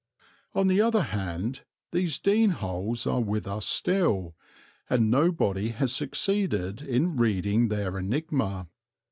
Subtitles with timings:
[0.55, 4.33] On the other hand, these Dene Holes are with us still,
[4.89, 8.67] and nobody has succeeded in reading their enigma.